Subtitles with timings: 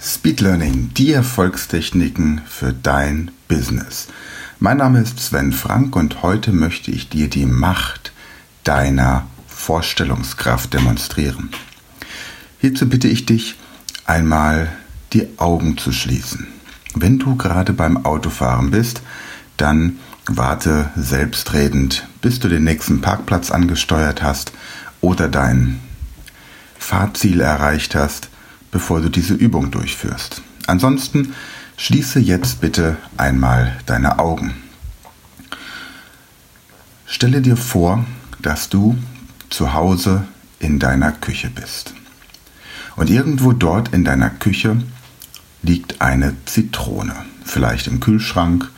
[0.00, 4.06] Speed Learning, die Erfolgstechniken für dein Business.
[4.60, 8.12] Mein Name ist Sven Frank und heute möchte ich dir die Macht
[8.62, 11.50] deiner Vorstellungskraft demonstrieren.
[12.60, 13.56] Hierzu bitte ich dich,
[14.06, 14.68] einmal
[15.14, 16.46] die Augen zu schließen.
[16.94, 19.02] Wenn du gerade beim Autofahren bist,
[19.56, 24.52] dann warte selbstredend, bis du den nächsten Parkplatz angesteuert hast
[25.00, 25.80] oder dein
[26.78, 28.28] Fahrziel erreicht hast
[28.70, 30.42] bevor du diese Übung durchführst.
[30.66, 31.34] Ansonsten
[31.76, 34.54] schließe jetzt bitte einmal deine Augen.
[37.06, 38.04] Stelle dir vor,
[38.42, 38.96] dass du
[39.48, 40.26] zu Hause
[40.58, 41.94] in deiner Küche bist.
[42.96, 44.76] Und irgendwo dort in deiner Küche
[45.62, 48.70] liegt eine Zitrone, vielleicht im Kühlschrank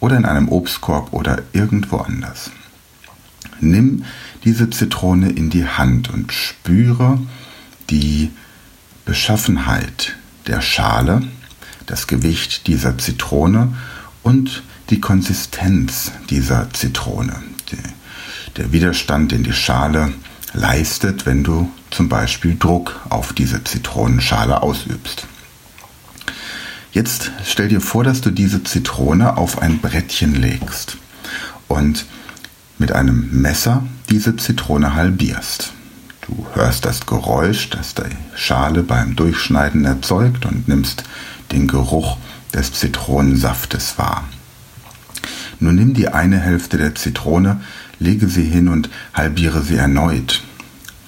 [0.00, 2.50] oder in einem Obstkorb oder irgendwo anders.
[3.60, 4.04] Nimm
[4.44, 7.18] diese Zitrone in die Hand und spüre
[7.90, 8.30] die
[9.08, 10.16] Beschaffenheit
[10.48, 11.22] der Schale,
[11.86, 13.72] das Gewicht dieser Zitrone
[14.22, 17.32] und die Konsistenz dieser Zitrone.
[18.58, 20.12] der Widerstand, den die Schale
[20.52, 25.26] leistet, wenn du zum Beispiel Druck auf diese Zitronenschale ausübst.
[26.92, 30.98] Jetzt stell dir vor, dass du diese Zitrone auf ein Brettchen legst
[31.66, 32.04] und
[32.76, 35.72] mit einem Messer diese Zitrone halbierst.
[36.28, 38.02] Du hörst das Geräusch, das die
[38.36, 41.04] Schale beim Durchschneiden erzeugt und nimmst
[41.52, 42.18] den Geruch
[42.52, 44.24] des Zitronensaftes wahr.
[45.58, 47.62] Nun nimm die eine Hälfte der Zitrone,
[47.98, 50.42] lege sie hin und halbiere sie erneut.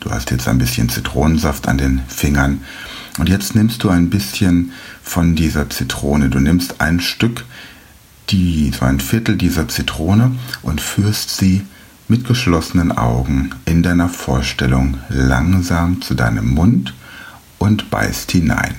[0.00, 2.62] Du hast jetzt ein bisschen Zitronensaft an den Fingern
[3.18, 6.28] und jetzt nimmst du ein bisschen von dieser Zitrone.
[6.28, 7.44] Du nimmst ein Stück,
[8.30, 11.64] die, so ein Viertel dieser Zitrone und führst sie
[12.08, 16.94] mit geschlossenen Augen in deiner Vorstellung langsam zu deinem Mund
[17.58, 18.74] und beißt hinein.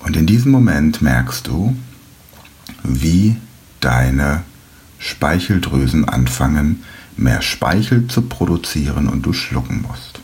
[0.00, 1.74] Und in diesem Moment merkst du,
[2.82, 3.36] wie
[3.80, 4.42] deine
[4.98, 6.84] Speicheldrüsen anfangen,
[7.16, 10.20] mehr Speichel zu produzieren und du schlucken musst.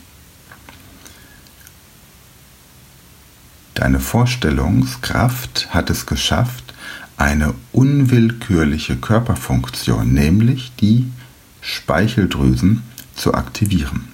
[3.74, 6.69] Deine Vorstellungskraft hat es geschafft,
[7.20, 11.06] eine unwillkürliche Körperfunktion, nämlich die
[11.60, 12.82] Speicheldrüsen,
[13.14, 14.08] zu aktivieren.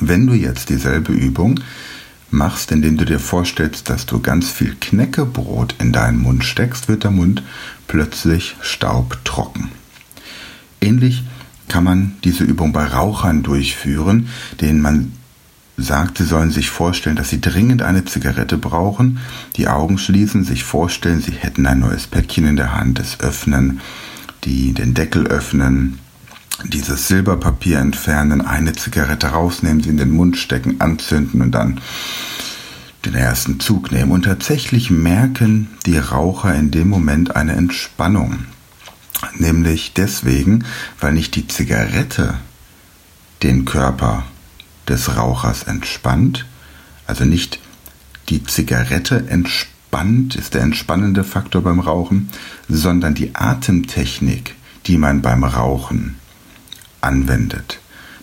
[0.00, 1.60] Wenn du jetzt dieselbe Übung
[2.30, 7.04] machst, indem du dir vorstellst, dass du ganz viel Knäckebrot in deinen Mund steckst, wird
[7.04, 7.44] der Mund
[7.86, 9.68] plötzlich staubtrocken.
[10.80, 11.22] Ähnlich
[11.68, 14.28] kann man diese Übung bei Rauchern durchführen,
[14.60, 15.12] denen man
[15.76, 19.18] sagt, sie sollen sich vorstellen, dass sie dringend eine Zigarette brauchen,
[19.56, 23.80] die Augen schließen, sich vorstellen, sie hätten ein neues Päckchen in der Hand, es öffnen,
[24.44, 25.98] die den Deckel öffnen,
[26.64, 31.80] dieses Silberpapier entfernen, eine Zigarette rausnehmen, sie in den Mund stecken, anzünden und dann
[33.04, 34.12] den ersten Zug nehmen.
[34.12, 38.46] Und tatsächlich merken die Raucher in dem Moment eine Entspannung.
[39.36, 40.64] Nämlich deswegen,
[41.00, 42.34] weil nicht die Zigarette
[43.42, 44.24] den Körper
[44.88, 46.46] des Rauchers entspannt,
[47.06, 47.60] also nicht
[48.28, 52.30] die Zigarette entspannt, ist der entspannende Faktor beim Rauchen,
[52.68, 54.54] sondern die Atemtechnik,
[54.86, 56.16] die man beim Rauchen
[57.00, 57.78] anwendet.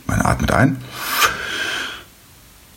[0.08, 0.78] Man atmet ein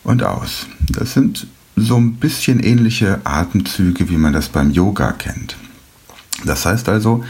[0.04, 0.66] und aus.
[0.88, 1.46] Das sind
[1.76, 5.56] so ein bisschen ähnliche Atemzüge, wie man das beim Yoga kennt.
[6.44, 7.24] Das heißt also,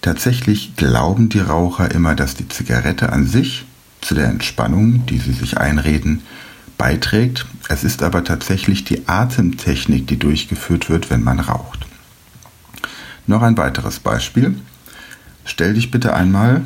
[0.00, 3.66] tatsächlich glauben die Raucher immer, dass die Zigarette an sich
[4.00, 6.22] zu der Entspannung, die sie sich einreden,
[6.78, 7.46] beiträgt.
[7.68, 11.86] Es ist aber tatsächlich die Atemtechnik, die durchgeführt wird, wenn man raucht.
[13.26, 14.58] Noch ein weiteres Beispiel.
[15.44, 16.62] Stell dich bitte einmal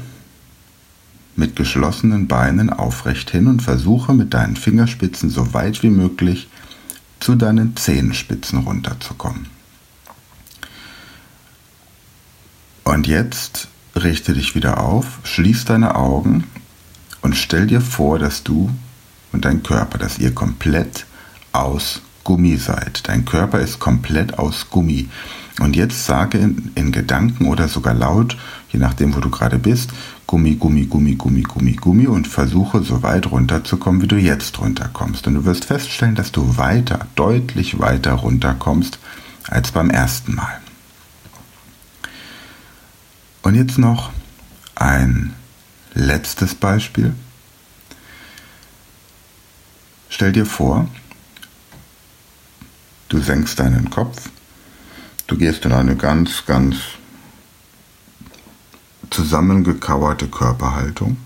[1.37, 6.49] mit geschlossenen Beinen aufrecht hin und versuche mit deinen Fingerspitzen so weit wie möglich
[7.19, 9.47] zu deinen Zehenspitzen runterzukommen.
[12.84, 16.45] Und jetzt richte dich wieder auf, schließ deine Augen
[17.25, 18.71] und stell dir vor, dass du
[19.33, 21.07] und dein Körper, dass ihr komplett
[21.53, 23.09] aus Gummi seid.
[23.09, 25.09] Dein Körper ist komplett aus Gummi.
[25.59, 28.37] Und jetzt sage in, in, Gedanken oder sogar laut,
[28.71, 29.91] je nachdem, wo du gerade bist,
[30.27, 35.27] Gummi, Gummi, Gummi, Gummi, Gummi, Gummi und versuche so weit runterzukommen, wie du jetzt runterkommst.
[35.27, 38.98] Und du wirst feststellen, dass du weiter, deutlich weiter runterkommst
[39.48, 40.60] als beim ersten Mal.
[43.41, 44.10] Und jetzt noch
[44.75, 45.33] ein
[45.95, 47.15] Letztes Beispiel.
[50.15, 50.87] Stell dir vor,
[53.09, 54.31] du senkst deinen Kopf,
[55.27, 56.77] du gehst in eine ganz, ganz
[59.11, 61.16] zusammengekauerte Körperhaltung.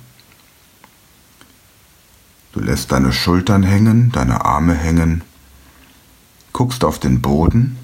[2.55, 5.23] Du lässt deine Schultern hängen, deine Arme hängen
[6.55, 7.77] guckst auf den Boden,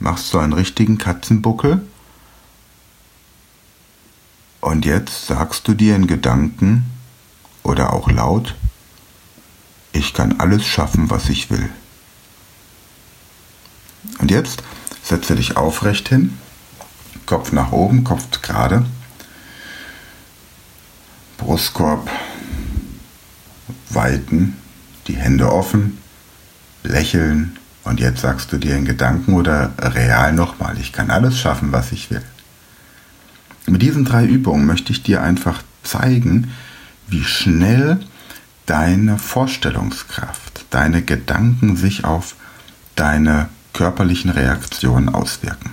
[0.00, 1.86] machst so einen richtigen Katzenbuckel
[4.60, 6.90] und jetzt sagst du dir in Gedanken
[7.62, 8.56] oder auch laut,
[9.98, 11.68] ich kann alles schaffen, was ich will.
[14.18, 14.62] Und jetzt
[15.02, 16.38] setze dich aufrecht hin,
[17.26, 18.86] Kopf nach oben, Kopf gerade,
[21.36, 22.08] Brustkorb
[23.90, 24.56] weiten,
[25.06, 25.98] die Hände offen,
[26.84, 31.72] lächeln und jetzt sagst du dir in Gedanken oder real nochmal, ich kann alles schaffen,
[31.72, 32.22] was ich will.
[33.66, 36.52] Mit diesen drei Übungen möchte ich dir einfach zeigen,
[37.08, 38.00] wie schnell
[38.68, 42.36] deine Vorstellungskraft, deine Gedanken sich auf
[42.96, 45.70] deine körperlichen Reaktionen auswirken.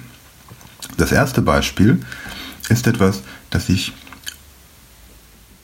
[0.98, 2.02] Das erste Beispiel
[2.70, 3.94] ist etwas, das ich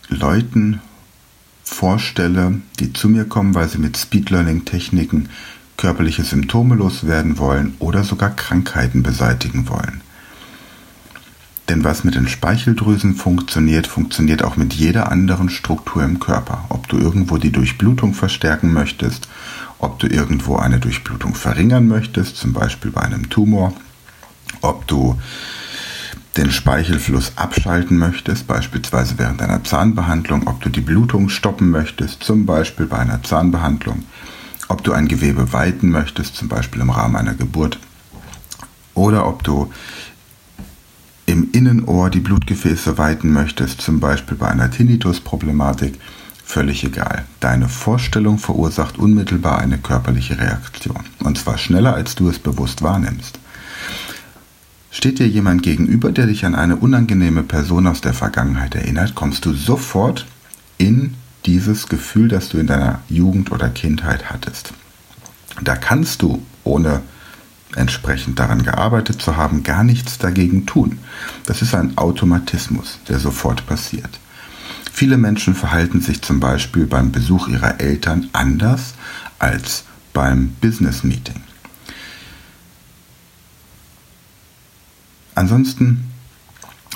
[0.10, 0.82] Leuten
[1.64, 5.30] vorstelle, die zu mir kommen, weil sie mit Speed Learning Techniken
[5.78, 10.02] körperliche Symptome loswerden wollen oder sogar Krankheiten beseitigen wollen.
[11.72, 16.66] Denn was mit den Speicheldrüsen funktioniert, funktioniert auch mit jeder anderen Struktur im Körper.
[16.68, 19.30] Ob du irgendwo die Durchblutung verstärken möchtest,
[19.80, 23.74] ob du irgendwo eine Durchblutung verringern möchtest, zum Beispiel bei einem Tumor,
[24.60, 25.18] ob du
[26.36, 32.46] den Speichelfluss abschalten möchtest, beispielsweise während einer Zahnbehandlung, ob du die Blutung stoppen möchtest, zum
[32.46, 34.04] Beispiel bei einer Zahnbehandlung,
[34.68, 37.80] ob du ein Gewebe weiten möchtest, zum Beispiel im Rahmen einer Geburt,
[38.94, 39.72] oder ob du
[41.32, 46.00] im Innenohr die Blutgefäße weiten möchtest, zum Beispiel bei einer Tinnitus-Problematik,
[46.44, 47.26] völlig egal.
[47.40, 51.00] Deine Vorstellung verursacht unmittelbar eine körperliche Reaktion.
[51.24, 53.40] Und zwar schneller, als du es bewusst wahrnimmst.
[54.92, 59.46] Steht dir jemand gegenüber, der dich an eine unangenehme Person aus der Vergangenheit erinnert, kommst
[59.46, 60.26] du sofort
[60.78, 61.14] in
[61.46, 64.74] dieses Gefühl, das du in deiner Jugend oder Kindheit hattest.
[65.64, 67.02] Da kannst du, ohne
[67.76, 71.00] entsprechend daran gearbeitet zu haben, gar nichts dagegen tun.
[71.46, 74.20] Das ist ein Automatismus, der sofort passiert.
[74.92, 78.94] Viele Menschen verhalten sich zum Beispiel beim Besuch ihrer Eltern anders
[79.40, 81.42] als beim Business Meeting.
[85.34, 86.12] Ansonsten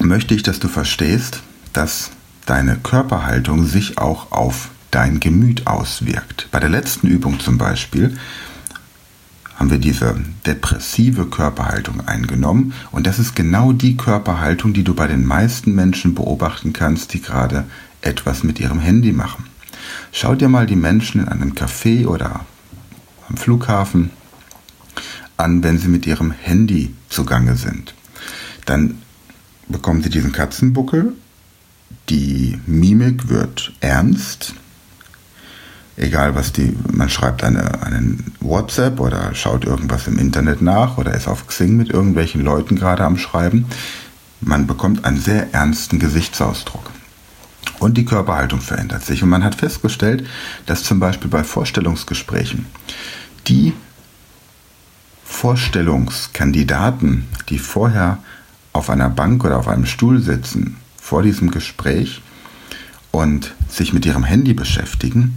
[0.02, 1.42] möchte ich, dass du verstehst,
[1.74, 2.12] dass
[2.46, 6.48] deine Körperhaltung sich auch auf dein Gemüt auswirkt.
[6.52, 8.18] Bei der letzten Übung zum Beispiel
[9.56, 10.16] haben wir diese
[10.46, 12.74] depressive Körperhaltung eingenommen.
[12.92, 17.22] Und das ist genau die Körperhaltung, die du bei den meisten Menschen beobachten kannst, die
[17.22, 17.66] gerade
[18.02, 19.46] etwas mit ihrem Handy machen.
[20.12, 22.46] Schau dir mal die Menschen in einem Café oder
[23.30, 24.12] am Flughafen
[25.38, 27.94] an, wenn sie mit ihrem Handy zugange sind.
[28.66, 29.02] Dann
[29.68, 31.14] bekommen sie diesen Katzenbuckel,
[32.10, 34.54] die Mimik wird ernst,
[35.98, 41.14] egal was die, man schreibt eine, einen WhatsApp oder schaut irgendwas im Internet nach oder
[41.14, 43.66] ist auf Xing mit irgendwelchen Leuten gerade am Schreiben,
[44.42, 46.92] man bekommt einen sehr ernsten Gesichtsausdruck.
[47.80, 49.24] Und die Körperhaltung verändert sich.
[49.24, 50.26] Und man hat festgestellt,
[50.66, 52.68] dass zum Beispiel bei Vorstellungsgesprächen
[53.48, 53.74] die
[55.26, 58.20] Vorstellungskandidaten, die vorher
[58.72, 62.22] auf einer Bank oder auf einem Stuhl sitzen, vor diesem Gespräch
[63.12, 65.36] und sich mit ihrem Handy beschäftigen,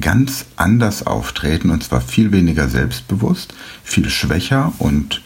[0.00, 5.22] ganz anders auftreten und zwar viel weniger selbstbewusst, viel schwächer und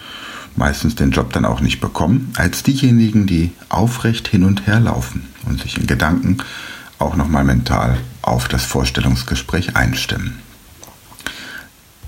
[0.56, 5.26] meistens den Job dann auch nicht bekommen, als diejenigen, die aufrecht hin und her laufen
[5.46, 6.38] und sich in Gedanken
[6.98, 10.38] auch nochmal mental auf das Vorstellungsgespräch einstimmen.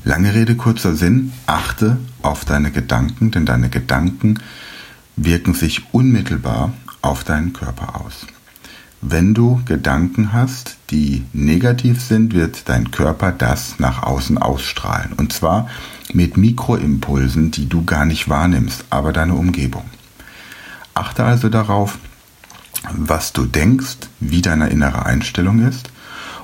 [0.05, 4.39] Lange Rede, kurzer Sinn, achte auf deine Gedanken, denn deine Gedanken
[5.17, 8.27] wirken sich unmittelbar auf deinen Körper aus.
[9.03, 15.13] Wenn du Gedanken hast, die negativ sind, wird dein Körper das nach außen ausstrahlen.
[15.13, 15.69] Und zwar
[16.13, 19.85] mit Mikroimpulsen, die du gar nicht wahrnimmst, aber deine Umgebung.
[20.95, 21.99] Achte also darauf,
[22.93, 25.91] was du denkst, wie deine innere Einstellung ist.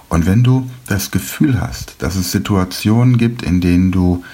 [0.08, 4.24] Und wenn du das Gefühl hast, dass es Situationen gibt, in denen du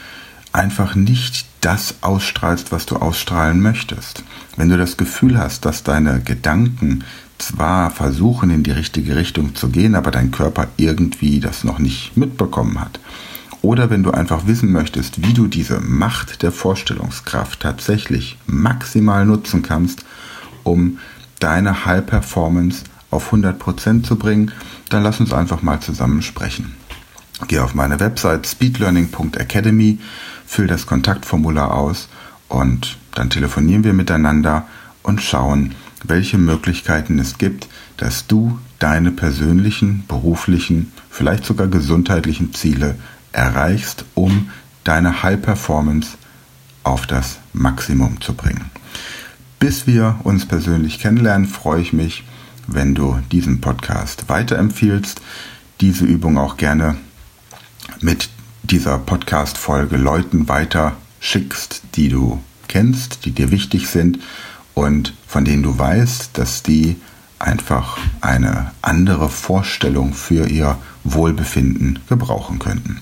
[0.52, 4.24] einfach nicht das ausstrahlst, was du ausstrahlen möchtest,
[4.56, 7.04] wenn du das Gefühl hast, dass deine Gedanken
[7.38, 12.16] zwar versuchen in die richtige Richtung zu gehen, aber dein Körper irgendwie das noch nicht
[12.16, 13.00] mitbekommen hat.
[13.62, 19.62] Oder wenn du einfach wissen möchtest, wie du diese Macht der Vorstellungskraft tatsächlich maximal nutzen
[19.62, 20.04] kannst,
[20.62, 20.98] um
[21.40, 24.52] deine High Performance auf 100% zu bringen,
[24.90, 26.74] dann lass uns einfach mal zusammen sprechen.
[27.46, 29.98] Geh auf meine Website speedlearning.academy,
[30.46, 32.08] füll das Kontaktformular aus
[32.48, 34.66] und dann telefonieren wir miteinander
[35.02, 35.74] und schauen,
[36.04, 42.96] welche Möglichkeiten es gibt, dass du deine persönlichen, beruflichen, vielleicht sogar gesundheitlichen Ziele
[43.32, 44.50] erreichst, um
[44.84, 46.16] deine High Performance
[46.84, 48.70] auf das Maximum zu bringen.
[49.58, 52.24] Bis wir uns persönlich kennenlernen, freue ich mich,
[52.66, 55.20] wenn du diesen Podcast weiterempfiehlst,
[55.80, 56.96] diese Übung auch gerne
[58.00, 58.28] mit
[58.62, 64.18] dieser Podcast-Folge Leuten weiter schickst, die du kennst, die dir wichtig sind
[64.78, 66.96] und von denen du weißt, dass die
[67.40, 73.00] einfach eine andere Vorstellung für ihr Wohlbefinden gebrauchen könnten.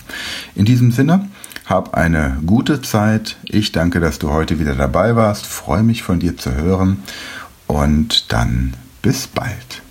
[0.55, 1.29] In diesem Sinne,
[1.67, 3.37] hab eine gute Zeit.
[3.45, 5.45] Ich danke, dass du heute wieder dabei warst.
[5.45, 7.03] Freue mich von dir zu hören
[7.67, 9.83] und dann bis bald.